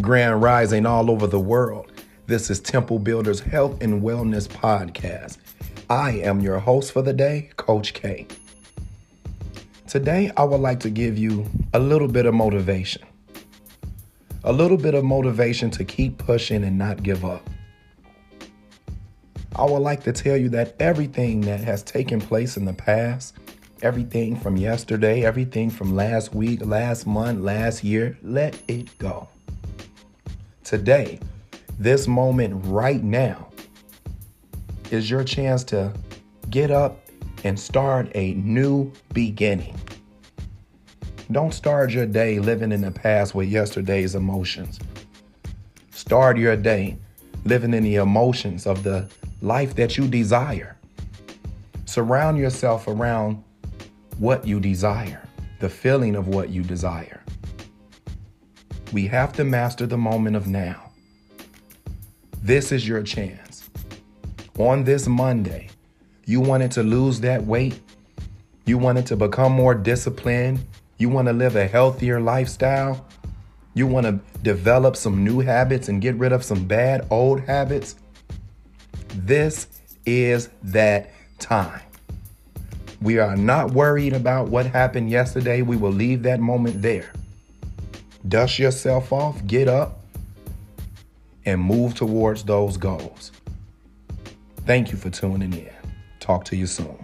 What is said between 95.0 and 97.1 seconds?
tuning in. Talk to you soon.